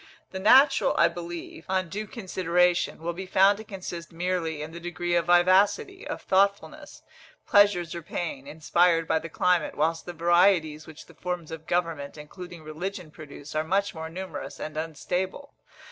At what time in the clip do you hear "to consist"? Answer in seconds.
3.59-4.11